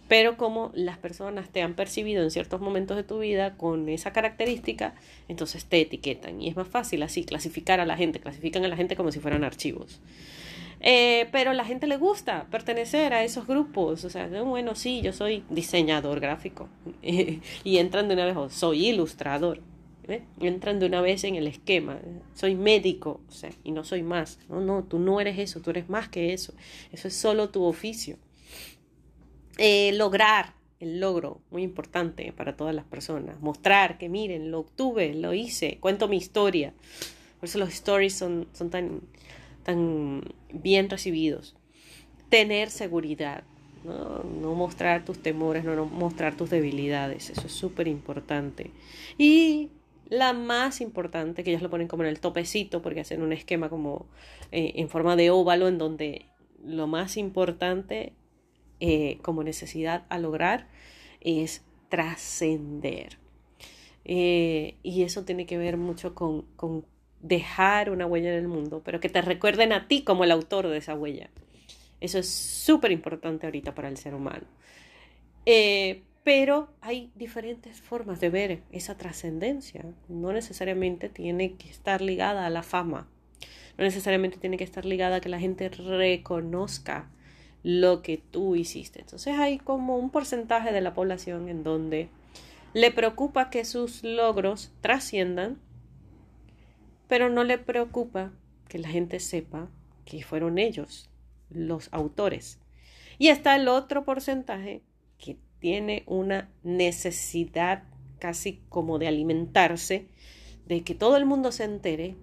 Pero 0.09 0.37
como 0.37 0.71
las 0.75 0.99
personas 0.99 1.49
te 1.49 1.63
han 1.63 1.75
percibido 1.75 2.23
en 2.23 2.31
ciertos 2.31 2.61
momentos 2.61 2.97
de 2.97 3.05
tu 3.05 3.21
vida 3.21 3.57
con 3.57 3.89
esa 3.89 4.13
característica, 4.13 4.95
entonces 5.29 5.65
te 5.65 5.81
etiquetan. 5.81 6.43
Y 6.43 6.49
es 6.49 6.57
más 6.57 6.69
fácil 6.69 7.03
así 7.03 7.25
clasificar 7.25 7.81
a 7.81 7.87
la 7.87 7.97
gente, 7.97 8.21
clasifican 8.21 8.65
a 8.65 8.69
la 8.69 8.77
gente 8.77 8.97
como 8.97 9.13
si 9.13 9.21
fueran 9.21 9.45
archivos. 9.45 10.01
Eh, 10.81 11.29
pero 11.33 11.53
a 11.53 11.55
la 11.55 11.65
gente 11.65 11.87
le 11.87 11.97
gusta 11.97 12.47
pertenecer 12.51 13.15
a 13.15 13.25
esos 13.25 13.47
grupos. 13.47 14.05
O 14.05 14.11
sea, 14.11 14.29
bueno, 14.43 14.75
sí, 14.75 15.01
yo 15.01 15.15
soy 15.15 15.43
diseñador 15.49 16.21
gráfico. 16.21 16.69
y 17.03 17.79
entran 17.79 18.09
de 18.09 18.15
una 18.15 18.27
vez, 18.27 18.53
soy 18.53 18.89
ilustrador. 18.89 19.61
¿Eh? 20.09 20.23
Entran 20.41 20.79
de 20.79 20.87
una 20.87 21.01
vez 21.01 21.25
en 21.25 21.37
el 21.37 21.47
esquema. 21.47 22.01
Soy 22.35 22.55
médico, 22.55 23.21
y 23.63 23.73
no 23.73 23.85
soy 23.85 24.03
más. 24.03 24.39
No, 24.49 24.61
no, 24.61 24.85
tú 24.85 24.99
no 24.99 25.21
eres 25.21 25.39
eso, 25.39 25.61
tú 25.61 25.71
eres 25.71 25.89
más 25.89 26.09
que 26.09 26.33
eso. 26.33 26.55
Eso 26.93 27.09
es 27.09 27.15
solo 27.15 27.51
tu 27.51 27.65
oficio. 27.65 28.17
Eh, 29.59 29.93
lograr, 29.95 30.55
el 30.81 31.01
logro, 31.01 31.41
muy 31.51 31.63
importante 31.63 32.33
para 32.33 32.57
todas 32.57 32.75
las 32.75 32.85
personas. 32.85 33.41
Mostrar 33.41 33.99
que 33.99 34.09
miren, 34.09 34.51
lo 34.51 34.61
obtuve, 34.61 35.15
lo 35.15 35.33
hice, 35.33 35.79
cuento 35.81 36.09
mi 36.09 36.17
historia. 36.17 36.75
Por 37.41 37.49
eso 37.49 37.59
los 37.59 37.71
stories 37.71 38.15
son, 38.15 38.49
son 38.53 38.71
tan, 38.71 39.01
tan 39.63 40.23
bien 40.53 40.91
recibidos. 40.91 41.57
Tener 42.29 42.71
seguridad, 42.71 43.45
¿no? 43.85 44.25
no 44.25 44.55
mostrar 44.55 45.05
tus 45.05 45.23
temores, 45.23 45.65
no, 45.65 45.77
no 45.77 45.87
mostrar 45.87 46.37
tus 46.37 46.51
debilidades, 46.51 47.31
eso 47.31 47.47
es 47.47 47.53
súper 47.53 47.87
importante. 47.87 48.71
Y 49.19 49.71
la 50.09 50.33
más 50.33 50.81
importante, 50.81 51.45
que 51.45 51.51
ellos 51.51 51.63
lo 51.63 51.71
ponen 51.71 51.89
como 51.89 52.03
en 52.03 52.09
el 52.09 52.21
topecito, 52.21 52.83
porque 52.83 53.01
hacen 53.01 53.23
un 53.23 53.33
esquema 53.33 53.69
como 53.69 54.07
eh, 54.53 54.73
en 54.77 54.89
forma 54.89 55.17
de 55.17 55.31
óvalo, 55.31 55.69
en 55.69 55.79
donde 55.79 56.27
lo 56.65 56.87
más 56.87 57.17
importante 57.17 58.13
eh, 58.81 59.19
como 59.23 59.43
necesidad 59.43 60.05
a 60.09 60.19
lograr 60.19 60.69
es 61.21 61.65
trascender. 61.89 63.19
Eh, 64.05 64.77
y 64.83 65.03
eso 65.03 65.25
tiene 65.25 65.47
que 65.47 65.57
ver 65.57 65.77
mucho 65.77 66.15
con, 66.15 66.43
con, 66.57 66.85
dejar 67.23 67.89
una 67.89 68.05
huella 68.05 68.29
en 68.31 68.39
el 68.39 68.49
mundo, 68.49 68.83
pero 68.85 69.01
que 69.01 69.09
te 69.09 69.23
recuerden 69.23 69.73
a 69.73 69.89
ti 69.89 70.05
como 70.05 70.25
el 70.25 70.31
autor 70.31 70.69
de 70.69 70.77
esa 70.77 70.95
huella. 70.95 71.31
Eso 72.01 72.19
es 72.19 72.29
súper 72.29 72.93
importante 72.93 73.47
ahorita 73.47 73.75
para 73.75 73.89
el 73.89 73.97
ser 73.97 74.15
humano. 74.15 74.45
Pero 76.25 76.71
hay 76.81 77.13
diferentes 77.15 77.83
formas 77.83 78.19
de 78.19 78.31
ver 78.31 78.63
esa 78.73 78.97
trascendencia. 78.97 79.85
No 80.09 80.33
necesariamente 80.33 81.11
tiene 81.11 81.55
que 81.57 81.69
estar 81.69 82.01
ligada 82.01 82.47
a 82.47 82.51
la 82.51 82.63
fama. 82.63 83.07
No 83.77 83.85
necesariamente 83.85 84.39
tiene 84.39 84.57
que 84.57 84.65
estar 84.65 84.87
ligada 84.87 85.17
a 85.17 85.21
que 85.21 85.29
la 85.29 85.39
gente 85.39 85.69
reconozca 85.69 87.11
lo 87.63 88.01
que 88.03 88.17
tú 88.17 88.57
hiciste. 88.57 89.01
Entonces 89.01 89.39
hay 89.39 89.59
como 89.59 89.99
un 89.99 90.09
porcentaje 90.11 90.73
de 90.73 90.81
la 90.81 90.95
población 90.95 91.49
en 91.51 91.63
donde 91.63 92.09
le 92.73 92.91
preocupa 92.91 93.51
que 93.51 93.67
sus 93.67 94.03
logros 94.03 94.73
trasciendan, 94.81 95.59
pero 97.07 97.29
no 97.29 97.45
le 97.45 97.59
preocupa 97.59 98.33
que 98.69 98.79
la 98.79 98.89
gente 98.89 99.21
sepa 99.21 99.69
que 100.07 100.23
fueron 100.23 100.59
ellos 100.59 101.11
los 101.51 101.89
autores. 101.93 102.61
Y 103.19 103.29
está 103.29 103.57
el 103.57 103.69
otro 103.69 104.05
porcentaje 104.05 104.83
tiene 105.65 106.03
una 106.05 106.51
necesidad 106.63 107.85
casi 108.19 108.61
como 108.69 108.99
de 108.99 109.09
alimentarse, 109.09 110.09
de 110.67 110.83
que 110.83 110.95
todo 110.95 111.17
el 111.17 111.25
mundo 111.25 111.53
se 111.53 111.65
entere 111.65 112.17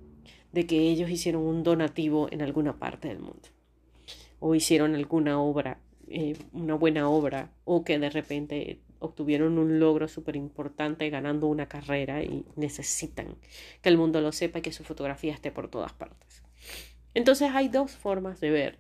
de 0.51 0.67
que 0.67 0.77
ellos 0.77 1.09
hicieron 1.09 1.41
un 1.41 1.63
donativo 1.63 2.27
en 2.29 2.43
alguna 2.43 2.77
parte 2.77 3.07
del 3.07 3.17
mundo, 3.17 3.49
o 4.39 4.53
hicieron 4.53 4.93
alguna 4.93 5.41
obra, 5.41 5.79
eh, 6.07 6.37
una 6.53 6.75
buena 6.75 7.09
obra, 7.09 7.49
o 7.65 7.83
que 7.83 7.97
de 7.97 8.11
repente 8.11 8.79
obtuvieron 8.99 9.57
un 9.57 9.79
logro 9.79 10.07
súper 10.07 10.35
importante 10.35 11.09
ganando 11.09 11.47
una 11.47 11.65
carrera 11.65 12.21
y 12.21 12.45
necesitan 12.55 13.37
que 13.81 13.89
el 13.89 13.97
mundo 13.97 14.21
lo 14.21 14.31
sepa 14.33 14.59
y 14.59 14.61
que 14.61 14.71
su 14.71 14.83
fotografía 14.83 15.33
esté 15.33 15.49
por 15.49 15.67
todas 15.67 15.93
partes. 15.93 16.43
Entonces 17.15 17.49
hay 17.55 17.69
dos 17.69 17.93
formas 17.93 18.39
de 18.39 18.51
ver 18.51 18.77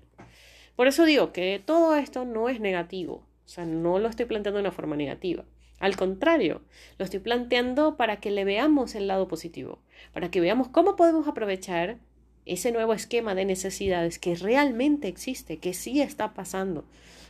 por 0.75 0.87
eso 0.87 1.05
digo 1.05 1.31
que 1.31 1.61
todo 1.63 1.95
esto 1.95 2.25
no 2.25 2.49
es 2.49 2.59
negativo, 2.59 3.23
sea, 3.53 3.65
no 3.65 3.99
lo 3.99 4.07
estoy 4.09 4.25
planteando 4.25 4.57
de 4.57 4.63
una 4.63 4.71
forma 4.71 4.95
negativa. 4.95 5.45
Al 5.79 5.97
contrario, 5.97 6.61
lo 6.99 7.05
estoy 7.05 7.19
planteando 7.19 7.97
para 7.97 8.17
que 8.17 8.29
le 8.29 8.45
veamos 8.45 8.93
el 8.93 9.07
lado 9.07 9.27
positivo, 9.27 9.79
para 10.13 10.29
que 10.29 10.39
veamos 10.39 10.67
cómo 10.67 10.95
podemos 10.95 11.27
aprovechar 11.27 11.97
ese 12.45 12.71
nuevo 12.71 12.93
esquema 12.93 13.35
de 13.35 13.45
necesidades 13.45 14.19
que 14.19 14.35
realmente 14.35 15.07
existe, 15.07 15.57
que 15.57 15.73
sí 15.73 16.01
está 16.01 16.33
pasando, 16.33 16.85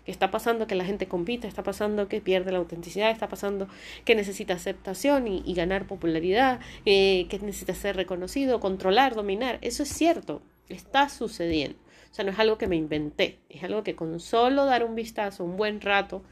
que 0.06 0.12
está 0.12 0.32
pasando 0.32 0.68
que 0.68 0.76
la 0.76 0.86
gente 0.86 1.08
compite, 1.08 1.48
está 1.48 1.64
pasando 1.64 2.08
que 2.10 2.22
pierde 2.22 2.52
la 2.52 2.58
autenticidad, 2.58 3.12
está 3.12 3.30
pasando 3.30 3.68
que 4.04 4.16
necesita 4.16 4.54
aceptación 4.54 5.28
y, 5.28 5.54
ganar 5.54 5.88
popularidad, 5.88 6.60
eh, 6.86 7.28
que 7.30 7.40
necesita 7.40 7.74
ser 7.74 7.96
reconocido, 7.96 8.60
controlar, 8.60 9.16
dominar. 9.16 9.60
Eso 9.62 9.84
es 9.84 9.90
cierto, 9.90 10.42
está 10.70 11.08
sucediendo. 11.08 11.78
O 12.12 12.14
sea, 12.14 12.26
no 12.26 12.32
es 12.32 12.40
algo 12.40 12.58
que 12.58 12.68
me 12.68 12.76
inventé, 12.76 13.40
es 13.50 13.64
algo 13.64 13.84
que 13.84 13.96
con 13.96 14.20
solo 14.20 14.66
dar 14.66 14.84
un 14.84 14.96
vistazo 14.96 15.46
un 15.46 15.56
buen 15.56 15.80
rato 15.80 16.24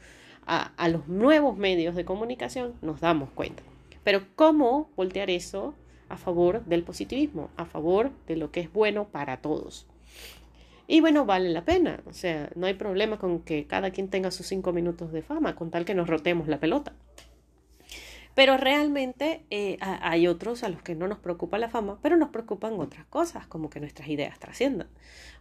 a, 0.46 0.72
a 0.76 0.88
los 0.88 1.08
nuevos 1.08 1.56
medios 1.56 1.94
de 1.94 2.04
comunicación 2.04 2.74
nos 2.82 3.00
damos 3.00 3.30
cuenta. 3.30 3.62
Pero 4.04 4.26
¿cómo 4.36 4.90
voltear 4.96 5.30
eso 5.30 5.74
a 6.08 6.16
favor 6.16 6.64
del 6.66 6.82
positivismo, 6.82 7.50
a 7.56 7.64
favor 7.64 8.10
de 8.26 8.36
lo 8.36 8.50
que 8.50 8.60
es 8.60 8.72
bueno 8.72 9.08
para 9.08 9.38
todos? 9.38 9.86
Y 10.86 11.00
bueno, 11.00 11.24
vale 11.24 11.50
la 11.50 11.64
pena, 11.64 12.02
o 12.06 12.12
sea, 12.12 12.50
no 12.56 12.66
hay 12.66 12.74
problema 12.74 13.16
con 13.16 13.40
que 13.40 13.66
cada 13.66 13.90
quien 13.90 14.08
tenga 14.08 14.32
sus 14.32 14.48
cinco 14.48 14.72
minutos 14.72 15.12
de 15.12 15.22
fama, 15.22 15.54
con 15.54 15.70
tal 15.70 15.84
que 15.84 15.94
nos 15.94 16.08
rotemos 16.08 16.48
la 16.48 16.58
pelota. 16.58 16.92
Pero 18.34 18.56
realmente 18.56 19.44
eh, 19.50 19.76
hay 19.80 20.26
otros 20.26 20.62
a 20.62 20.68
los 20.68 20.82
que 20.82 20.94
no 20.94 21.08
nos 21.08 21.18
preocupa 21.18 21.58
la 21.58 21.68
fama, 21.68 21.98
pero 22.02 22.16
nos 22.16 22.30
preocupan 22.30 22.78
otras 22.80 23.04
cosas, 23.06 23.46
como 23.46 23.70
que 23.70 23.80
nuestras 23.80 24.08
ideas 24.08 24.38
trasciendan 24.38 24.88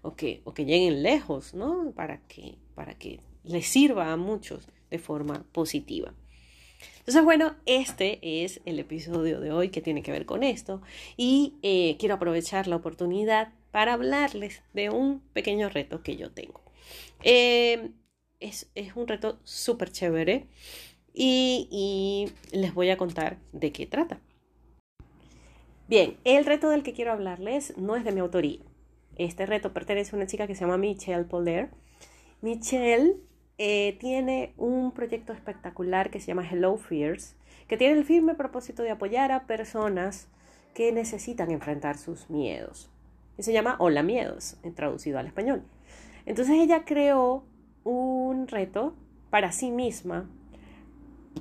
o 0.02 0.16
que, 0.16 0.42
o 0.44 0.54
que 0.54 0.66
lleguen 0.66 1.04
lejos, 1.04 1.54
¿no? 1.54 1.92
Para 1.96 2.20
que, 2.28 2.58
para 2.76 2.96
que 2.96 3.20
les 3.44 3.68
sirva 3.68 4.12
a 4.12 4.18
muchos 4.18 4.68
de 4.90 5.00
forma 5.00 5.46
positiva. 5.52 6.14
Entonces, 7.00 7.24
bueno, 7.24 7.56
este 7.66 8.20
es 8.44 8.62
el 8.66 8.80
episodio 8.80 9.40
de 9.40 9.52
hoy 9.52 9.70
que 9.70 9.82
tiene 9.82 10.04
que 10.04 10.12
ver 10.12 10.26
con 10.26 10.44
esto 10.44 10.82
y 11.18 11.56
eh, 11.62 11.96
quiero 12.00 12.16
aprovechar 12.16 12.68
la 12.68 12.76
oportunidad 12.76 13.54
para 13.72 13.94
hablarles 13.94 14.62
de 14.74 14.90
un 14.90 15.22
pequeño 15.34 15.70
reto 15.70 16.04
que 16.04 16.16
yo 16.16 16.32
tengo. 16.32 16.62
Eh, 17.24 17.92
es, 18.40 18.70
es, 18.76 18.96
un 18.96 19.08
reto 19.08 19.40
súper 19.44 19.92
chévere 19.92 20.48
y, 21.14 22.32
les 22.52 22.74
voy 22.74 22.90
a 22.90 22.98
contar 22.98 23.38
de 23.52 23.72
qué 23.72 23.86
trata. 23.86 24.20
Bien, 25.88 26.18
el 26.24 26.46
reto 26.46 26.70
del 26.70 26.84
que 26.84 26.94
quiero 26.94 27.12
hablarles 27.12 27.76
no 27.78 27.96
es 27.96 28.04
de 28.04 28.12
mi 28.12 28.20
autoría. 28.20 28.60
Este 29.16 29.46
reto 29.46 29.74
pertenece 29.74 30.16
a 30.16 30.18
una 30.18 30.28
chica 30.28 30.48
que 30.48 30.56
se 30.56 30.62
llama 30.62 30.78
Michelle 30.78 31.26
Poller. 31.26 31.70
Michelle 32.42 33.18
eh, 33.58 33.98
tiene 34.00 34.54
un 34.58 34.92
proyecto 34.92 35.34
espectacular 35.34 36.10
que 36.12 36.20
se 36.20 36.28
llama 36.28 36.48
Hello 36.50 36.78
Fears, 36.78 37.36
que 37.68 37.76
tiene 37.76 37.98
el 37.98 38.06
firme 38.06 38.36
propósito 38.36 38.84
de 38.84 38.92
apoyar 38.92 39.32
a 39.32 39.46
personas 39.48 40.28
que 40.74 40.92
necesitan 40.92 41.52
enfrentar 41.52 41.98
sus 41.98 42.30
miedos. 42.30 42.90
Y 43.38 43.44
se 43.44 43.52
llama 43.52 43.76
Hola 43.80 44.04
Miedos, 44.04 44.58
traducido 44.76 45.20
al 45.20 45.28
español. 45.28 45.64
Entonces 46.26 46.56
ella 46.56 46.86
creó 46.86 47.44
un 47.84 48.48
reto 48.48 48.94
para 49.30 49.52
sí 49.52 49.72
misma 49.72 50.30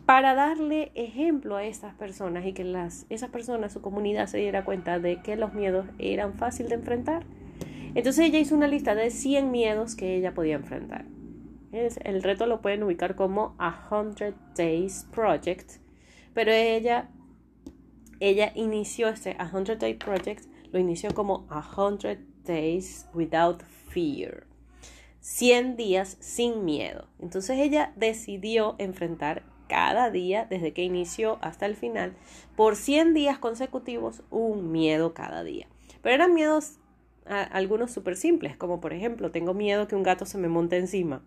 para 0.06 0.34
darle 0.34 0.90
ejemplo 0.94 1.56
a 1.56 1.64
estas 1.64 1.94
personas 1.94 2.46
y 2.46 2.52
que 2.52 2.64
las, 2.64 3.06
esas 3.08 3.30
personas, 3.30 3.72
su 3.72 3.80
comunidad 3.80 4.26
se 4.26 4.38
diera 4.38 4.64
cuenta 4.64 4.98
de 4.98 5.20
que 5.22 5.36
los 5.36 5.54
miedos 5.54 5.86
eran 5.98 6.34
fácil 6.34 6.68
de 6.68 6.76
enfrentar. 6.76 7.24
Entonces 7.94 8.26
ella 8.26 8.38
hizo 8.38 8.54
una 8.54 8.68
lista 8.68 8.94
de 8.94 9.10
100 9.10 9.50
miedos 9.50 9.96
que 9.96 10.16
ella 10.16 10.34
podía 10.34 10.56
enfrentar. 10.56 11.06
el 11.72 12.22
reto 12.22 12.46
lo 12.46 12.60
pueden 12.60 12.82
ubicar 12.82 13.16
como 13.16 13.54
a 13.58 13.88
100 13.88 14.34
Days 14.56 15.06
Project, 15.12 15.72
pero 16.34 16.52
ella, 16.52 17.10
ella 18.20 18.52
inició 18.54 19.08
este 19.08 19.36
a 19.38 19.50
100 19.50 19.78
Day 19.78 19.94
Project, 19.94 20.44
lo 20.70 20.78
inició 20.78 21.12
como 21.14 21.46
a 21.50 21.62
100 21.62 22.26
Days 22.44 23.08
Without 23.14 23.62
Fear. 23.88 24.46
100 25.20 25.76
días 25.76 26.16
sin 26.20 26.64
miedo. 26.64 27.08
Entonces 27.18 27.58
ella 27.58 27.92
decidió 27.96 28.76
enfrentar 28.78 29.42
cada 29.68 30.10
día 30.10 30.46
desde 30.48 30.72
que 30.72 30.82
inició 30.82 31.38
hasta 31.40 31.66
el 31.66 31.76
final, 31.76 32.14
por 32.56 32.76
100 32.76 33.14
días 33.14 33.38
consecutivos, 33.38 34.22
un 34.30 34.72
miedo 34.72 35.14
cada 35.14 35.44
día. 35.44 35.66
Pero 36.02 36.14
eran 36.14 36.34
miedos 36.34 36.78
algunos 37.26 37.90
súper 37.90 38.16
simples, 38.16 38.56
como 38.56 38.80
por 38.80 38.92
ejemplo, 38.92 39.30
tengo 39.30 39.54
miedo 39.54 39.86
que 39.86 39.94
un 39.94 40.02
gato 40.02 40.24
se 40.24 40.38
me 40.38 40.48
monte 40.48 40.78
encima. 40.78 41.22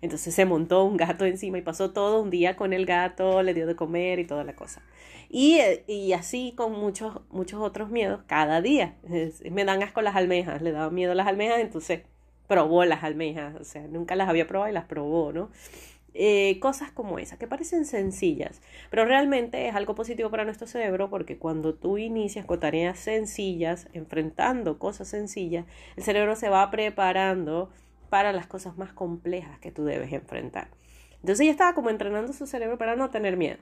Entonces 0.00 0.34
se 0.34 0.44
montó 0.44 0.84
un 0.84 0.96
gato 0.96 1.24
encima 1.24 1.58
y 1.58 1.62
pasó 1.62 1.90
todo 1.90 2.22
un 2.22 2.30
día 2.30 2.56
con 2.56 2.72
el 2.72 2.86
gato, 2.86 3.42
le 3.42 3.54
dio 3.54 3.66
de 3.66 3.74
comer 3.74 4.18
y 4.18 4.24
toda 4.24 4.44
la 4.44 4.54
cosa. 4.54 4.82
Y, 5.28 5.58
y 5.86 6.12
así 6.12 6.54
con 6.56 6.72
muchos, 6.72 7.20
muchos 7.30 7.60
otros 7.60 7.90
miedos 7.90 8.20
cada 8.26 8.60
día. 8.60 8.96
Me 9.50 9.64
dan 9.64 9.82
asco 9.82 10.02
las 10.02 10.16
almejas, 10.16 10.62
le 10.62 10.72
daba 10.72 10.90
miedo 10.90 11.14
las 11.14 11.26
almejas, 11.26 11.58
entonces 11.60 12.02
probó 12.46 12.84
las 12.84 13.04
almejas, 13.04 13.54
o 13.60 13.64
sea, 13.64 13.86
nunca 13.88 14.16
las 14.16 14.28
había 14.28 14.46
probado 14.46 14.70
y 14.70 14.74
las 14.74 14.86
probó, 14.86 15.32
¿no? 15.32 15.50
Eh, 16.20 16.58
cosas 16.58 16.90
como 16.90 17.20
esas, 17.20 17.38
que 17.38 17.46
parecen 17.46 17.84
sencillas, 17.84 18.60
pero 18.90 19.04
realmente 19.04 19.68
es 19.68 19.76
algo 19.76 19.94
positivo 19.94 20.30
para 20.30 20.44
nuestro 20.44 20.66
cerebro 20.66 21.10
porque 21.10 21.38
cuando 21.38 21.74
tú 21.74 21.96
inicias 21.96 22.44
con 22.44 22.58
tareas 22.58 22.98
sencillas, 22.98 23.86
enfrentando 23.92 24.80
cosas 24.80 25.06
sencillas, 25.06 25.64
el 25.96 26.02
cerebro 26.02 26.34
se 26.34 26.48
va 26.48 26.68
preparando 26.72 27.70
para 28.10 28.32
las 28.32 28.48
cosas 28.48 28.76
más 28.76 28.92
complejas 28.92 29.60
que 29.60 29.70
tú 29.70 29.84
debes 29.84 30.12
enfrentar. 30.12 30.66
Entonces 31.20 31.46
ya 31.46 31.52
estaba 31.52 31.74
como 31.74 31.88
entrenando 31.88 32.32
su 32.32 32.48
cerebro 32.48 32.78
para 32.78 32.96
no 32.96 33.10
tener 33.10 33.36
miedo. 33.36 33.58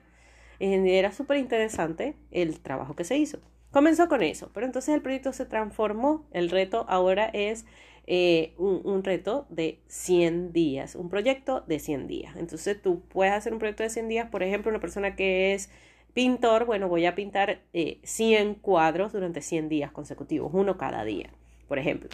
Era 0.59 1.11
súper 1.11 1.37
interesante 1.37 2.15
el 2.31 2.59
trabajo 2.59 2.95
que 2.95 3.03
se 3.03 3.17
hizo. 3.17 3.37
Comenzó 3.69 4.07
con 4.07 4.23
eso, 4.23 4.49
pero 4.55 4.65
entonces 4.65 4.95
el 4.95 5.03
proyecto 5.03 5.31
se 5.31 5.45
transformó. 5.45 6.25
El 6.31 6.49
reto 6.49 6.87
ahora 6.89 7.29
es 7.33 7.67
eh, 8.07 8.53
un, 8.57 9.03
reto 9.03 9.45
de 9.49 9.81
100 9.87 10.53
días, 10.53 10.95
un 10.95 11.09
proyecto 11.09 11.61
de 11.67 11.79
100 11.79 12.07
días. 12.07 12.35
Entonces 12.37 12.81
tú 12.81 13.01
puedes 13.09 13.33
hacer 13.33 13.53
un 13.53 13.59
proyecto 13.59 13.83
de 13.83 13.89
100 13.89 14.07
días, 14.07 14.29
por 14.29 14.43
ejemplo, 14.43 14.69
una 14.69 14.79
persona 14.79 15.15
que 15.15 15.53
es 15.53 15.69
pintor, 16.13 16.65
bueno, 16.65 16.87
voy 16.87 17.05
a 17.05 17.15
pintar 17.15 17.61
100 18.03 18.55
cuadros 18.55 19.13
durante 19.13 19.41
100 19.41 19.69
días 19.69 19.91
consecutivos, 19.91 20.51
uno 20.53 20.77
cada 20.77 21.03
día, 21.03 21.29
por 21.67 21.79
ejemplo. 21.79 22.09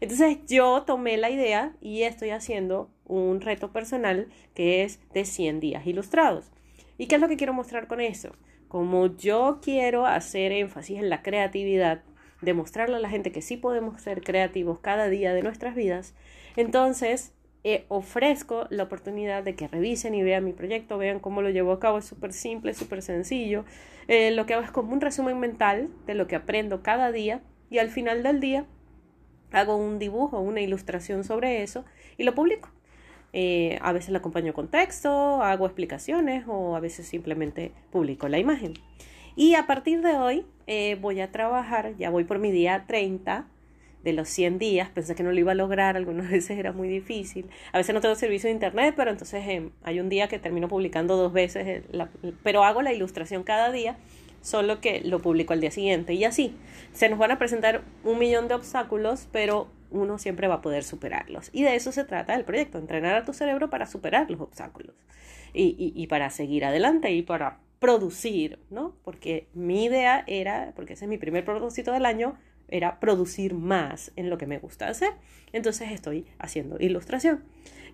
Entonces 0.00 0.38
yo 0.46 0.82
tomé 0.82 1.16
la 1.16 1.30
idea 1.30 1.74
y 1.80 2.02
estoy 2.02 2.30
haciendo 2.30 2.90
un 3.04 3.40
reto 3.40 3.72
personal 3.72 4.28
que 4.54 4.82
es 4.82 5.00
de 5.14 5.24
100 5.24 5.60
días 5.60 5.86
ilustrados. 5.86 6.50
¿Y 6.98 7.06
qué 7.06 7.16
es 7.16 7.20
lo 7.20 7.28
que 7.28 7.36
quiero 7.36 7.52
mostrar 7.52 7.86
con 7.86 8.00
eso? 8.00 8.32
Como 8.68 9.16
yo 9.16 9.60
quiero 9.62 10.06
hacer 10.06 10.52
énfasis 10.52 10.98
en 10.98 11.08
la 11.08 11.22
creatividad, 11.22 12.02
demostrarle 12.42 12.96
a 12.96 13.00
la 13.00 13.08
gente 13.08 13.32
que 13.32 13.42
sí 13.42 13.56
podemos 13.56 14.00
ser 14.00 14.22
creativos 14.22 14.78
cada 14.80 15.08
día 15.08 15.32
de 15.34 15.42
nuestras 15.42 15.74
vidas, 15.74 16.14
entonces 16.56 17.32
eh, 17.68 17.84
ofrezco 17.88 18.68
la 18.70 18.84
oportunidad 18.84 19.42
de 19.42 19.56
que 19.56 19.66
revisen 19.66 20.14
y 20.14 20.22
vean 20.22 20.44
mi 20.44 20.52
proyecto, 20.52 20.98
vean 20.98 21.18
cómo 21.18 21.42
lo 21.42 21.50
llevo 21.50 21.72
a 21.72 21.80
cabo, 21.80 21.98
es 21.98 22.04
súper 22.04 22.32
simple, 22.32 22.74
súper 22.74 23.02
sencillo. 23.02 23.64
Eh, 24.06 24.30
lo 24.30 24.46
que 24.46 24.54
hago 24.54 24.62
es 24.62 24.70
como 24.70 24.92
un 24.92 25.00
resumen 25.00 25.40
mental 25.40 25.88
de 26.06 26.14
lo 26.14 26.28
que 26.28 26.36
aprendo 26.36 26.84
cada 26.84 27.10
día 27.10 27.40
y 27.68 27.78
al 27.78 27.90
final 27.90 28.22
del 28.22 28.38
día 28.38 28.66
hago 29.50 29.76
un 29.76 29.98
dibujo, 29.98 30.38
una 30.38 30.60
ilustración 30.60 31.24
sobre 31.24 31.64
eso 31.64 31.84
y 32.16 32.22
lo 32.22 32.36
publico. 32.36 32.68
Eh, 33.32 33.78
a 33.82 33.92
veces 33.92 34.10
lo 34.10 34.18
acompaño 34.18 34.54
con 34.54 34.68
texto, 34.68 35.42
hago 35.42 35.66
explicaciones 35.66 36.44
o 36.46 36.76
a 36.76 36.80
veces 36.80 37.08
simplemente 37.08 37.72
publico 37.90 38.28
la 38.28 38.38
imagen. 38.38 38.74
Y 39.36 39.54
a 39.54 39.66
partir 39.66 40.00
de 40.00 40.16
hoy 40.16 40.46
eh, 40.66 40.96
voy 41.00 41.20
a 41.20 41.30
trabajar, 41.30 41.94
ya 41.98 42.08
voy 42.08 42.24
por 42.24 42.38
mi 42.38 42.50
día 42.50 42.84
30 42.86 43.46
de 44.02 44.12
los 44.14 44.28
100 44.28 44.58
días, 44.58 44.88
pensé 44.88 45.14
que 45.14 45.22
no 45.22 45.30
lo 45.30 45.38
iba 45.38 45.52
a 45.52 45.54
lograr, 45.54 45.96
algunas 45.96 46.30
veces 46.30 46.58
era 46.58 46.72
muy 46.72 46.88
difícil, 46.88 47.50
a 47.72 47.78
veces 47.78 47.94
no 47.94 48.00
tengo 48.00 48.14
servicio 48.14 48.48
de 48.48 48.54
internet, 48.54 48.94
pero 48.96 49.10
entonces 49.10 49.44
em, 49.46 49.70
hay 49.82 50.00
un 50.00 50.08
día 50.08 50.28
que 50.28 50.38
termino 50.38 50.68
publicando 50.68 51.16
dos 51.16 51.32
veces, 51.34 51.66
eh, 51.66 52.06
pero 52.42 52.64
hago 52.64 52.80
la 52.80 52.94
ilustración 52.94 53.42
cada 53.42 53.70
día 53.70 53.98
solo 54.40 54.80
que 54.80 55.00
lo 55.00 55.20
publico 55.20 55.52
al 55.52 55.60
día 55.60 55.72
siguiente. 55.72 56.14
Y 56.14 56.24
así, 56.24 56.54
se 56.92 57.08
nos 57.08 57.18
van 57.18 57.32
a 57.32 57.38
presentar 57.38 57.82
un 58.04 58.18
millón 58.18 58.46
de 58.46 58.54
obstáculos, 58.54 59.28
pero 59.32 59.66
uno 59.90 60.18
siempre 60.18 60.46
va 60.46 60.54
a 60.54 60.62
poder 60.62 60.84
superarlos. 60.84 61.50
Y 61.52 61.64
de 61.64 61.74
eso 61.74 61.90
se 61.90 62.04
trata 62.04 62.34
el 62.34 62.44
proyecto, 62.44 62.78
entrenar 62.78 63.16
a 63.16 63.24
tu 63.24 63.32
cerebro 63.32 63.70
para 63.70 63.86
superar 63.86 64.30
los 64.30 64.40
obstáculos 64.40 64.94
y, 65.52 65.92
y, 65.94 66.06
para 66.06 66.30
seguir 66.30 66.64
adelante 66.64 67.10
y 67.10 67.22
para 67.22 67.58
producir, 67.78 68.58
¿no? 68.70 68.96
Porque 69.02 69.48
mi 69.54 69.84
idea 69.84 70.24
era, 70.26 70.72
porque 70.74 70.94
ese 70.94 71.04
es 71.04 71.08
mi 71.08 71.18
primer 71.18 71.44
propósito 71.44 71.92
del 71.92 72.06
año, 72.06 72.38
era 72.68 72.98
producir 73.00 73.54
más 73.54 74.12
en 74.16 74.30
lo 74.30 74.38
que 74.38 74.46
me 74.46 74.58
gusta 74.58 74.88
hacer. 74.88 75.10
Entonces 75.52 75.90
estoy 75.92 76.26
haciendo 76.38 76.76
ilustración. 76.80 77.44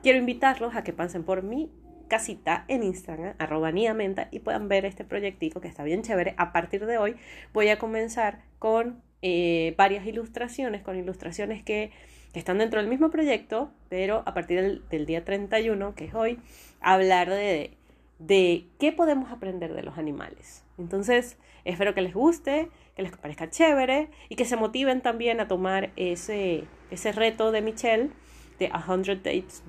Quiero 0.02 0.18
invitarlos 0.18 0.74
a 0.74 0.82
que 0.82 0.92
pasen 0.92 1.24
por 1.24 1.42
mí 1.42 1.70
casita 2.12 2.66
en 2.68 2.82
Instagram, 2.82 3.34
arroba 3.38 3.72
niamenta, 3.72 4.28
y 4.30 4.40
puedan 4.40 4.68
ver 4.68 4.84
este 4.84 5.02
proyectico 5.02 5.62
que 5.62 5.68
está 5.68 5.82
bien 5.82 6.02
chévere. 6.02 6.34
A 6.36 6.52
partir 6.52 6.84
de 6.84 6.98
hoy 6.98 7.16
voy 7.54 7.70
a 7.70 7.78
comenzar 7.78 8.42
con 8.58 9.00
eh, 9.22 9.74
varias 9.78 10.04
ilustraciones, 10.06 10.82
con 10.82 10.98
ilustraciones 10.98 11.62
que, 11.62 11.90
están 12.34 12.56
dentro 12.56 12.80
del 12.80 12.88
mismo 12.88 13.10
proyecto, 13.10 13.70
pero 13.90 14.22
a 14.24 14.32
partir 14.32 14.82
del, 14.90 15.06
día 15.06 15.22
31, 15.22 15.94
que 15.94 16.06
es 16.06 16.14
hoy, 16.14 16.38
hablar 16.80 17.28
de, 17.28 17.76
de 18.26 18.66
qué 18.78 18.92
podemos 18.92 19.30
aprender 19.32 19.74
de 19.74 19.82
los 19.82 19.98
animales. 19.98 20.64
Entonces, 20.78 21.38
espero 21.64 21.94
que 21.94 22.02
les 22.02 22.14
guste, 22.14 22.68
que 22.94 23.02
les 23.02 23.16
parezca 23.16 23.50
chévere 23.50 24.10
y 24.28 24.36
que 24.36 24.44
se 24.44 24.56
motiven 24.56 25.00
también 25.00 25.40
a 25.40 25.48
tomar 25.48 25.90
ese, 25.96 26.64
ese 26.90 27.12
reto 27.12 27.52
de 27.52 27.62
Michelle 27.62 28.10
de 28.58 28.70
100 28.70 29.22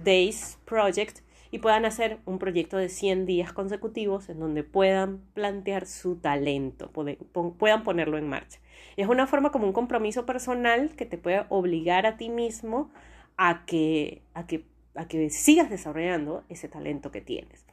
Days 0.04 0.60
Project 0.66 1.20
y 1.52 1.60
puedan 1.60 1.86
hacer 1.86 2.20
un 2.26 2.40
proyecto 2.40 2.78
de 2.78 2.90
100 2.90 3.26
días 3.26 3.54
consecutivos 3.54 4.30
en 4.30 4.40
donde 4.40 4.64
puedan 4.64 5.20
plantear 5.34 5.86
su 5.86 6.16
talento, 6.16 6.92
puedan 6.92 7.84
ponerlo 7.84 8.18
en 8.18 8.28
marcha. 8.28 8.60
Es 8.98 9.08
una 9.08 9.28
forma 9.28 9.52
como 9.52 9.68
un 9.68 9.74
compromiso 9.74 10.26
personal 10.26 10.96
que 10.96 11.06
te 11.06 11.18
puede 11.18 11.46
obligar 11.50 12.06
a 12.06 12.18
ti 12.18 12.30
mismo 12.30 12.92
a 13.38 13.66
que, 13.66 14.24
a 14.34 14.48
que, 14.48 14.66
a 14.96 15.08
que 15.08 15.30
sigas 15.30 15.70
desarrollando 15.70 16.44
ese 16.50 16.68
talento 16.68 17.12
que 17.12 17.22
tienes. 17.22 17.66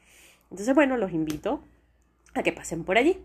Entonces, 0.50 0.74
bueno, 0.74 0.96
los 0.96 1.12
invito 1.12 1.62
a 2.34 2.42
que 2.42 2.52
pasen 2.52 2.84
por 2.84 2.98
allí. 2.98 3.18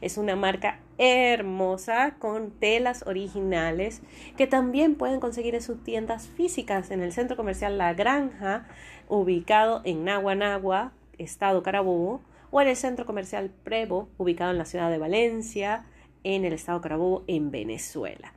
Es 0.00 0.16
una 0.16 0.36
marca 0.36 0.78
hermosa 0.98 2.14
con 2.18 2.52
telas 2.52 3.04
originales 3.06 4.00
que 4.36 4.46
también 4.46 4.94
pueden 4.94 5.18
conseguir 5.18 5.56
en 5.56 5.62
sus 5.62 5.82
tiendas 5.82 6.28
físicas 6.28 6.90
en 6.90 7.02
el 7.02 7.12
centro 7.12 7.36
comercial 7.36 7.78
La 7.78 7.94
Granja, 7.94 8.66
ubicado 9.08 9.80
en 9.84 10.04
Naguanagua, 10.04 10.92
estado 11.18 11.62
Carabobo, 11.62 12.20
o 12.50 12.60
en 12.60 12.68
el 12.68 12.76
centro 12.76 13.06
comercial 13.06 13.50
Prevo, 13.64 14.08
ubicado 14.18 14.52
en 14.52 14.58
la 14.58 14.64
ciudad 14.64 14.90
de 14.90 14.98
Valencia, 14.98 15.84
en 16.34 16.44
el 16.44 16.52
estado 16.52 16.80
Carabobo, 16.80 17.24
en 17.26 17.50
Venezuela. 17.50 18.34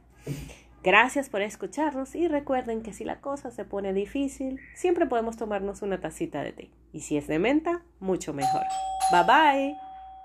Gracias 0.84 1.30
por 1.30 1.42
escucharnos 1.42 2.16
y 2.16 2.28
recuerden 2.28 2.82
que 2.82 2.94
si 2.94 3.04
la 3.04 3.20
cosa 3.20 3.52
se 3.52 3.66
pone 3.66 3.94
difícil, 3.94 4.60
siempre 4.76 5.06
podemos 5.06 5.38
tomarnos 5.38 5.82
una 5.82 6.00
tacita 6.00 6.42
de 6.42 6.54
té. 6.54 6.70
Y 6.94 7.02
si 7.02 7.18
es 7.18 7.28
de 7.28 7.38
menta, 7.38 7.84
mucho 8.00 8.34
mejor. 8.34 8.64
Bye 9.12 9.24
bye. 9.24 9.91